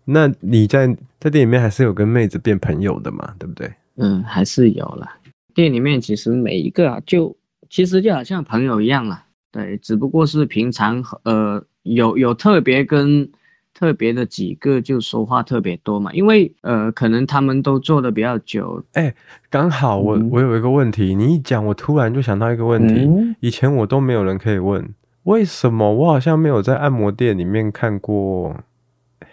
[0.05, 0.89] 那你在
[1.21, 3.35] 在店里面还是有跟妹子变朋友的嘛？
[3.39, 3.73] 对不对？
[3.97, 5.09] 嗯，还是有了。
[5.55, 7.37] 店里面其实每一个啊，就
[7.69, 13.31] 其实就好像朋友一样了，对，只不过是平常呃有有特别跟
[13.73, 18.85] 特别的几个就说话特别多嘛，因为呃可能他们都做的比较久。
[18.93, 19.15] 哎、欸，
[19.49, 28.57] 刚好我、嗯、我有一个问题，你一讲，我突然就想到一个问题，嗯、以前我都没有人可以问，为什么我好像没有在按摩店里面看过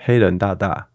[0.03, 0.87] 黑人大大？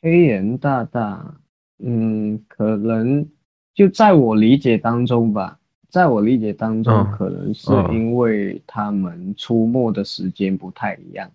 [0.00, 1.36] 黑人大大，
[1.82, 3.26] 嗯，可能。
[3.74, 5.56] 就在我理解当中吧，
[5.88, 11.30] 在我理解当中，可能是因为他们出没的时间不太一样，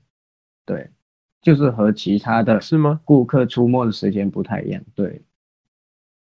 [0.65, 0.89] 对，
[1.43, 2.99] 就是和其他的是吗？
[3.05, 5.21] 顾客出没的时间不太一样，对。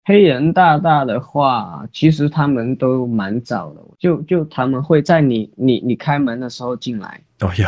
[0.05, 7.67] 黑人大大的话，其实他们都蛮早的，就就他们会在你你你开门的时候进来，哦呀，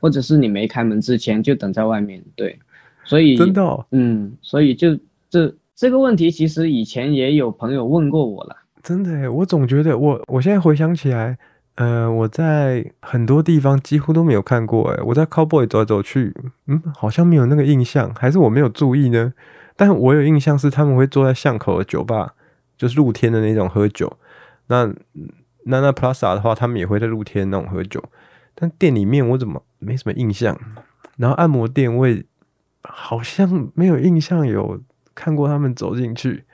[0.00, 2.58] 或者是你没开门之前就等在外面，对，
[3.04, 4.98] 所以真的、哦，嗯，所以就
[5.30, 5.54] 这。
[5.78, 11.36] 这个问题其实以前也有朋友问过我了，真的耶，我总觉得我我现在回想起来，
[11.76, 16.34] 呃，我在很多地方几乎都没有看过，哎，我在 Cowboy 走来走去，
[16.66, 19.32] 嗯，好像没有那个印象，还是我没有注意呢？
[19.76, 22.34] 但我有印象是他们会坐在巷口的酒吧，
[22.76, 24.18] 就是露天的那种喝酒。
[24.66, 24.86] 那
[25.64, 28.02] 那那 Plaza 的话，他们也会在露天那种喝酒，
[28.54, 30.58] 但店里面我怎么没什么印象？
[31.16, 32.24] 然后按摩店我也
[32.82, 34.80] 好像没有印象有。
[35.18, 36.44] 看过他们走进去，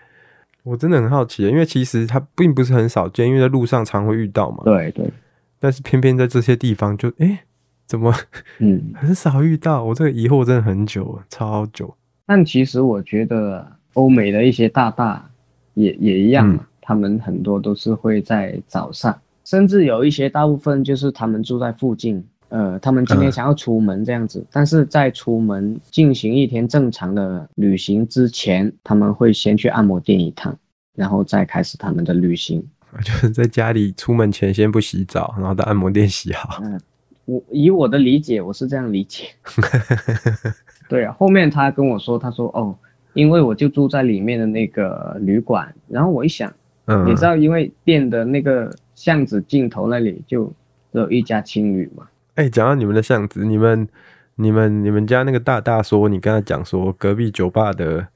[0.64, 4.62] 我真的很好奇，因为其实它并不是很少见，因为在路上常会遇到嘛。
[4.64, 5.10] 对对。
[5.58, 7.44] 但是偏偏在这些地方就，就、欸、哎，
[7.86, 8.12] 怎么
[8.58, 9.84] 嗯 很少遇到？
[9.84, 11.96] 我这个疑惑真的很久，超久。
[12.26, 15.30] 但其实我觉得欧美的一些大大
[15.74, 22.24] 也也一样，嗯、他们很多都是会在早上，甚至有一些大部分就是他们住在附近。
[22.52, 30.54] 呃，他们今天想要出门这样子，嗯、但是在出门进行一天正常的旅行之前，他们会先去按摩店一趟，
[30.94, 32.62] 然后再开始他们的旅行。
[33.02, 36.60] 就是在家里出门前先不洗澡，然后到按摩店洗好。
[36.62, 36.78] 嗯，
[37.24, 39.28] 我以我的理解，我是这样理解。
[40.90, 42.76] 对啊，后面他跟我说，他说哦，
[43.14, 46.52] 因为我就住在里面的那个旅馆，然后我一想，
[46.84, 50.44] 嗯，你知道，因为店的那个巷子尽头那里就
[50.92, 52.06] 只有一家青旅嘛。
[52.34, 53.86] 哎，讲到你们的巷子，你们、
[54.36, 58.08] 你们、你们家那个大大说，你跟他讲说，隔壁酒吧的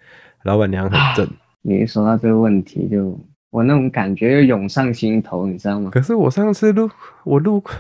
[0.44, 1.28] 老板娘很正。
[1.60, 5.90] 你一说到这个问题就，就我那种感觉又涌上心头，你知道吗？
[5.92, 6.88] 可是我上次路，
[7.24, 7.70] 我路过，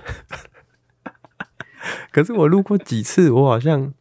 [2.12, 3.92] 可是我路过几次，我好像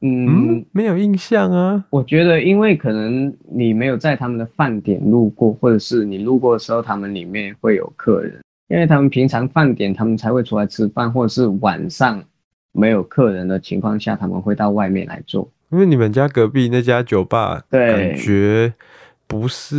[0.00, 1.84] 嗯，嗯没有印象啊。
[1.90, 12.22] 我觉得，因为可能你没有在他们的饭点路过，或者是你路过的时候，他们里面会有客人，因为他们平常饭点他们才会出来吃饭，或者是晚上
[12.72, 15.48] 没有客人的情况下，他们会到外面来做。
[15.70, 18.72] 因为你们家隔壁那家酒吧，对，感觉
[19.26, 19.76] 不是，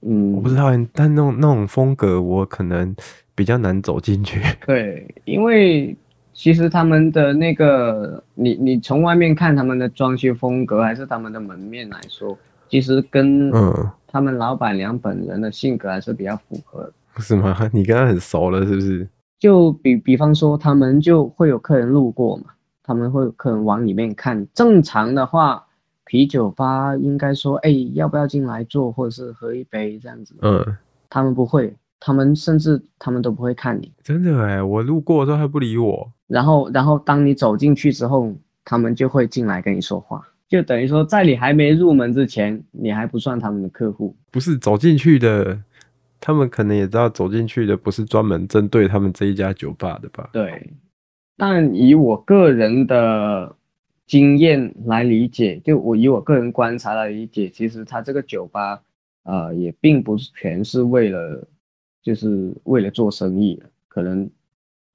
[0.00, 2.94] 嗯，我不知道，但那种那种风格，我可能
[3.34, 4.40] 比较难走进去。
[4.66, 5.94] 对，因为
[6.32, 12.36] 其实他们的那个，你你从外面看他们的装修风格，还是他们的门面来说，
[12.68, 16.92] 其实跟嗯他们老板娘本人的性格还是比较符合的。
[17.20, 17.56] 是吗？
[17.72, 19.08] 你跟他很熟了，是不是？
[19.38, 22.44] 就比比方说，他们就会有客人路过嘛。
[22.82, 24.46] 他们会可能往里面看。
[24.54, 25.66] 正常的话，
[26.04, 30.34] 啤酒吧应该说，哎，要不要进来坐，或者是喝一杯这样子。
[30.40, 30.64] 嗯，
[31.10, 33.90] 他们不会，他们甚至他们都不会看你。
[34.04, 36.08] 真的哎，我路过的时候还不理我。
[36.28, 38.32] 然后，然后当你走进去之后，
[38.64, 44.14] 他们就会进来跟你说话，就等于说在你还没入门之前，你还不算他们的客户。
[44.30, 45.58] 不是走进去的，
[46.26, 50.28] 他们可能也知道走进去的不是专门针对他们这一家酒吧的吧？
[50.32, 50.72] 对。
[51.36, 53.54] 但以我个人的
[54.08, 58.82] 经验来理解，就我以我个人观察来理解，其实他这个酒吧，
[59.22, 61.46] 呃，也并不是全是为了，
[62.02, 64.28] 就是为了做生意，可能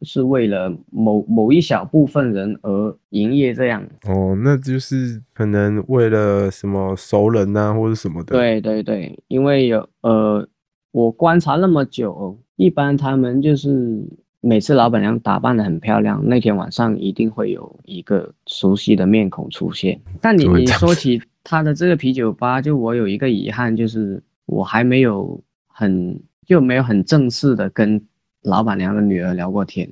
[0.01, 3.87] 是为了某某一小部分人而营业这样。
[4.03, 8.35] 哦，那就是可能为了什么熟人啊，或者什么的。
[8.35, 10.45] 对对对，因为有呃，
[10.91, 14.07] 我观察那么久，一般他们就是。
[14.43, 20.01] 每次老板娘打扮的很漂亮，那天晚上一定会有一个熟悉的面孔出现。
[20.19, 28.03] 但你你说起他的这个啤酒吧，就我有一个遗憾，就是我还没有很就没有很正式的跟
[28.41, 29.87] 老板娘的女儿聊过天。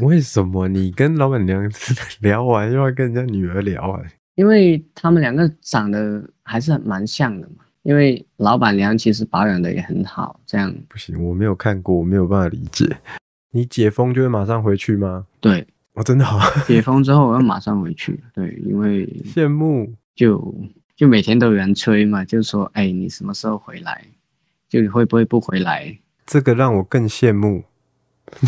[0.00, 1.68] 为什么你跟老板娘
[2.22, 4.00] 聊完又要跟人家女儿聊啊？
[4.36, 7.64] 因为他们两个长得还是蛮像的嘛。
[7.82, 12.98] 因为老板娘其实保养的也很好，这样不行，我没有看过，我没有办法理解。
[13.50, 15.26] 你解封就会马上回去吗？
[15.40, 16.38] 对，我、哦、真的好。
[16.66, 18.20] 解封之后我要马上回去。
[18.34, 20.54] 对，因为 羡慕，就
[20.94, 24.04] 就每天都有人催嘛，就说，哎，你什么时候回来？
[24.68, 25.98] 就你会不会不回来？
[26.26, 27.64] 这个让我更羡慕。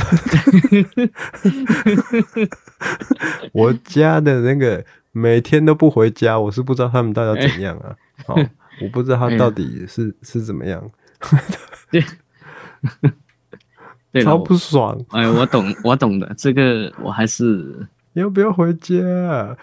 [3.52, 7.96] 我家的那个每天都不回家，我是不知道他们到底要怎样啊。
[8.26, 8.36] 好，
[8.82, 10.90] 我不知道他到底是、哎、是怎么样。
[11.90, 12.02] 对。
[14.12, 15.00] 对超不爽！
[15.10, 16.34] 哎，我懂，我懂的。
[16.36, 19.56] 这个我还是要不要回家？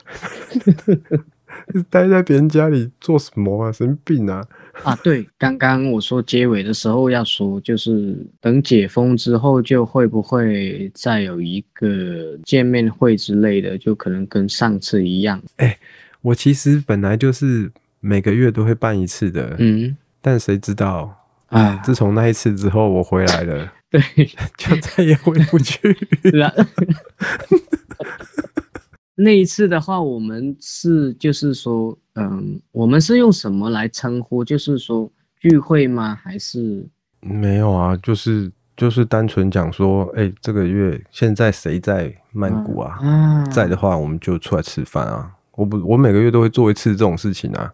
[1.89, 3.71] 待在别人家里做什么啊？
[3.73, 4.47] 神经病啊！
[4.83, 13.77] 啊，对，刚刚我说结尾的时候要说，就是等解封之后，就会不会再有一个见面会之类的？
[13.77, 15.41] 就可能跟上次一样。
[15.57, 15.79] 哎、欸，
[16.21, 21.13] 我其实本来就是每个月都会办一次的，嗯，但谁知道
[21.47, 21.77] 啊？
[21.83, 23.71] 自从那一次之后，我回来了。
[23.89, 24.01] 对，
[24.57, 25.95] 就再也回不去
[26.33, 26.53] 了。
[29.15, 34.43] 那一次的话，我们是就是说，嗯，我们是用什么来称呼？
[34.45, 36.19] 就是说聚会吗？
[36.21, 36.85] 还是
[37.21, 37.97] 没有啊？
[38.03, 42.99] 就是就是单纯讲说，哎、欸，这个月现在谁在曼谷啊？
[43.01, 45.31] 啊在的话，我们就出来吃饭啊。
[45.53, 47.73] 我不，我每个月都会做一次这种事情啊。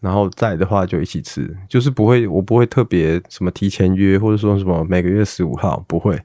[0.00, 6.16] 然后在的话就一起吃，就是不会，我不会特别什么提前约，或者说什么每个月十五号不会，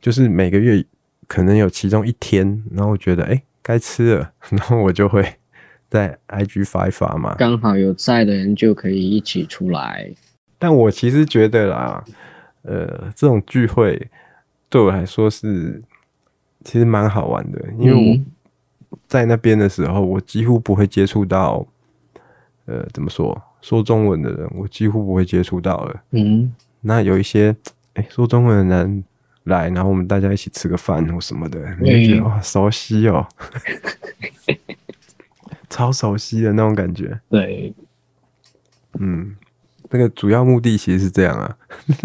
[0.00, 0.84] 就是每个月
[1.26, 5.26] 可能有其中一天，然后我觉得哎该吃了， 然后我就会
[5.90, 10.08] 在 IG 发一发嘛，刚好有在的人就可以一起出来。
[10.56, 12.04] 但我其实觉得啦，
[12.62, 14.08] 呃，这种聚会
[14.68, 15.82] 对我来说是
[16.62, 18.24] 其实蛮好玩的，因为
[18.88, 21.66] 我在那边的时候，我几乎不会接触到。
[22.66, 23.40] 呃，怎么说？
[23.62, 26.02] 说中文的人，我几乎不会接触到了。
[26.10, 27.56] 嗯，那有一些，
[27.94, 29.04] 哎、欸，说中文的人
[29.44, 33.26] 来，然后我们大家一起吃个饭或什么的，你就觉得哇，熟悉哦，
[35.70, 37.18] 超熟悉的那种感觉。
[37.28, 37.74] 对，
[38.98, 39.36] 嗯，
[39.90, 41.56] 那个主要目的其实是这样啊。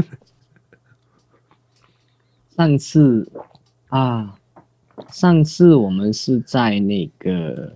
[2.56, 3.30] 上次
[3.90, 4.36] 啊，
[5.10, 7.74] 上次我们是在那个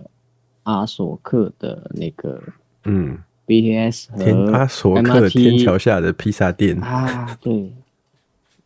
[0.62, 2.42] 阿索克的那个。
[2.86, 6.78] 嗯，BTS 和阿索克天桥下的披萨店。
[6.80, 7.72] 啊，对，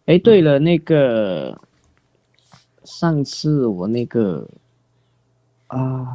[0.07, 1.59] 哎，对了，那个
[2.85, 4.47] 上次我那个
[5.69, 6.07] 啊，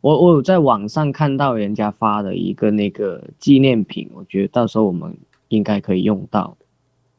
[0.00, 5.16] 我我有在网上看到人家发的一个那个纪念品，我觉得到时候我们
[5.48, 6.56] 应该可以用到。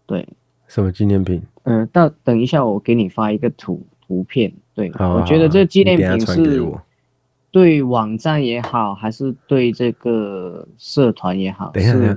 [0.06, 0.28] 对，
[0.68, 1.42] 什么纪念品？
[1.64, 6.62] 嗯、呃，到等一下我给你发一个图图片，对，我觉得这纪念品是
[7.52, 11.70] 对网站也好，还是对这个社团也好。
[11.74, 12.08] 等一下，等一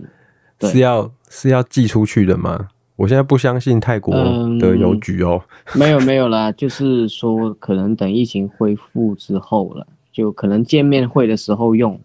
[0.61, 2.69] 下，是要是要寄出去的吗？
[2.97, 4.15] 我现在不相信泰国
[4.59, 5.43] 的邮局哦。
[5.75, 12.01] 嗯、没有没有啦，就是说可能等疫情恢复之后了，就可能见面会的时候用，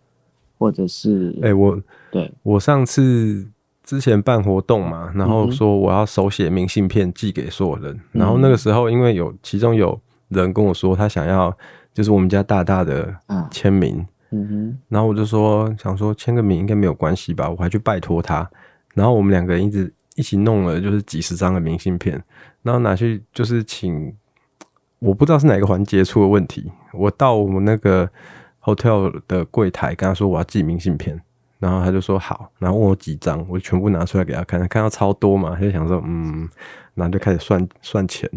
[0.58, 3.48] 或者是哎、欸、我对我上次。
[3.82, 11.52] 之前办活动嘛，然后说我要手写明信片寄给所有人，嗯、然后那个时候因为有其中有人跟我说他想要
[12.00, 13.14] 就是我们家大大的
[13.52, 18.50] 签名，啊、嗯哼，然后我就说想说签个名应该没有关系吧，我还去拜托他，
[18.94, 22.24] 然后我们两个人一直一起弄了就是几十张的明信片，
[22.62, 24.16] 然后拿去就是请，
[25.00, 28.10] 我不知道是哪个环节出了问题，我到我们那个
[28.62, 31.22] hotel 的柜台跟他说我要寄明信片。
[31.60, 36.48] 然后他就说好，然后问我几张，我就全部拿出来给他看，他看到超多嘛，他就想说嗯，
[36.94, 38.32] 然后就开始算算钱，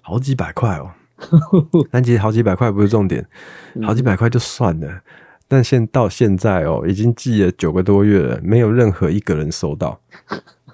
[0.00, 0.90] 好几百块哦，
[1.90, 3.26] 但其实好几百块不是重点，
[3.82, 5.00] 好几百块就算了，
[5.48, 10.00] 但现到现在哦，已经寄了九个多月了，没有任何一个人收到。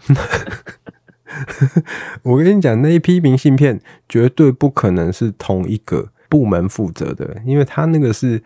[2.22, 8.42] 我跟你讲，那一批明信片绝对不可能是同一个部门负责的，因为他那个是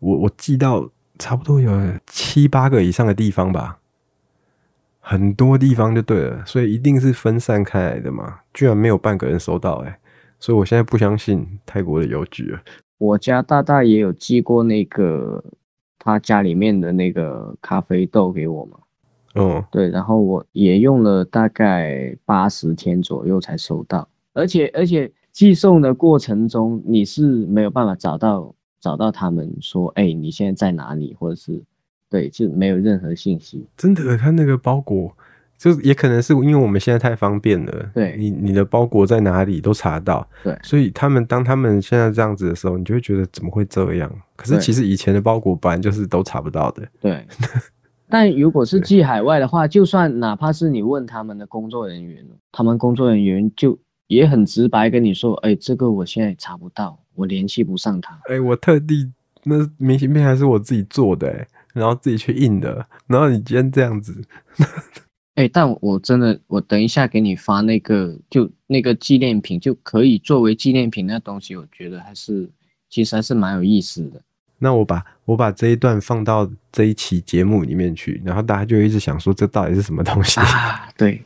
[0.00, 0.90] 我我寄到。
[1.16, 1.70] 差不多有
[2.08, 3.78] 七八个以上的地方吧，
[4.98, 8.40] 很多地方就对了，所以一定是分散开来的嘛。
[8.52, 10.00] 居然没有半个人收到，哎，
[10.44, 12.60] 所以我现在不相信泰国的邮局了。
[12.98, 15.42] 我家大大也有寄过那个
[15.98, 18.78] 他家里面的那个咖啡豆给我嘛。
[19.36, 28.54] 哦，对，然后我也用了大概八十天左右才收到，而且而且寄送的过程中你是没有办法找到。
[28.80, 31.16] 找到他们说，哎、欸，你现在在哪里？
[31.18, 31.58] 或者是，
[32.10, 33.64] 对，就没有任何信息。
[33.78, 35.16] 真的，他那个包裹，
[35.64, 37.90] 就也可能是因为我们现在太方便了。
[37.94, 40.28] 对，你你的包裹在哪里都查到。
[40.42, 44.12] 对，所以他们当他们现在这样子的时候，你就会觉得怎么会这样？
[44.36, 46.86] 可是其实以前的包裹本来就是都查不到的。
[47.00, 47.26] 对。
[48.10, 57.00] 但如果是寄海外的话，就算哪怕是你问他们的工作人员，他们工作人员就也很直白跟你说，哎、欸，这个我现在查不到。
[57.14, 58.14] 我联系不上他。
[58.28, 59.10] 哎、欸，我特地
[59.44, 62.84] 那明信片还是我自己做的，哎，然后自己去印的。
[63.06, 64.20] 然后你今天这样子，
[65.34, 72.48] 哎、欸，但我真的，我等一下给你发那个，就那个纪念品就可以作为纪念品那东西，我觉得还是
[72.88, 74.20] 其实还是蛮有意思的。
[74.58, 80.88] 那我把我把这一段放到这一期节目里面去，然后大家就一直想说这到底是什么东西啊？
[80.96, 81.20] 对，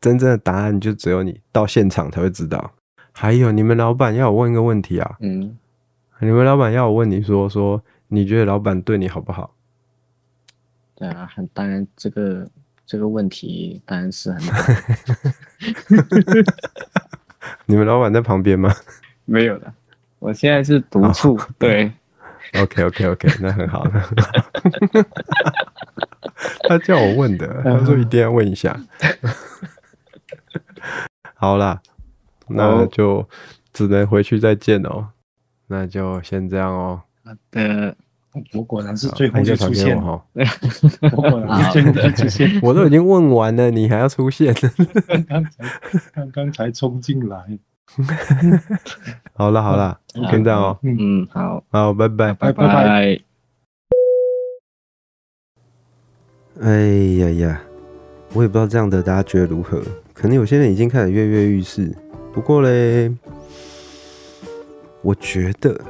[0.00, 2.72] 真正的答案就只有你到现场才会知道。
[3.12, 5.16] 还有，你们老板要我问一个问题啊？
[5.20, 5.56] 嗯，
[6.20, 9.54] 你们老板要我问你说说，你觉得老板对你好不好？
[10.94, 12.48] 对啊，很当然，这个
[12.90, 14.42] 这个问题当然是很。
[17.66, 18.74] 你们老板在旁边吗？
[19.26, 19.72] 没有的，
[20.18, 21.36] 我现在是独处。
[21.36, 21.92] 哦、对
[22.54, 24.16] ，OK OK OK，那很好，那很好。
[26.68, 28.76] 他叫我问的，他说一定要问一下。
[31.34, 31.80] 好啦。
[32.48, 33.28] 那就
[33.72, 35.10] 只能回去再见哦，
[35.68, 37.02] 那就先这样哦。
[37.22, 37.96] 好的，
[38.52, 40.22] 我果然是最后就出现哈。
[41.12, 44.54] 我果然是最后就出现，我都已经问完了，你还要出现？
[45.06, 45.50] 刚刚才
[46.12, 47.58] 刚刚才冲进来。
[49.34, 49.98] 好了好了，
[50.30, 50.78] 先这样哦。
[50.82, 53.20] 嗯，好，好，拜拜，拜拜。
[56.62, 56.86] 哎
[57.18, 57.60] 呀呀，
[58.32, 59.82] 我也不知道这样的大家觉得如何？
[60.14, 61.90] 可能有些人已经开始跃跃欲试。
[62.32, 63.10] 不过嘞，
[65.02, 65.80] 我觉得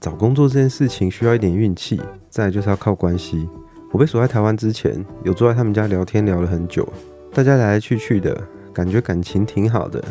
[0.00, 3.46] 找工作这件事情需要一点运气，再就是要靠关系。
[3.92, 6.90] 我被锁在台湾之前，有坐在他们家聊天聊了很久，
[7.34, 8.42] 大家来来去去的，
[8.72, 10.02] 感觉感情挺好的，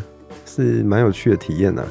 [0.45, 1.83] 是蛮有趣的体验呐。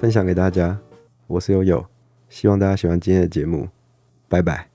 [0.00, 0.78] 分享给大家，
[1.26, 1.84] 我是悠悠，
[2.28, 3.68] 希望大家喜欢今天的节目，
[4.28, 4.68] 拜拜。